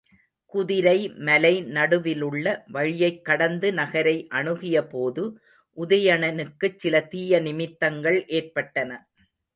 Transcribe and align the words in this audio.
குதிரை 0.53 0.95
மலை 1.19 1.51
நடுவிலுள்ள 1.67 2.45
வழியைக் 2.67 3.19
கடந்து 3.25 3.73
நகரை 3.73 4.15
அணுகியபோது 4.31 5.25
உதயணனுக்குச் 5.77 6.77
சில 6.77 7.03
தீய 7.07 7.39
நிமித்தங்கள் 7.41 8.19
ஏற்பட்டன. 8.39 8.89